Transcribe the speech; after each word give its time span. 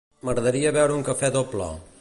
M'agradaria 0.29 0.71
beure 0.79 0.97
un 1.01 1.05
cafè 1.11 1.33
doble. 1.37 1.73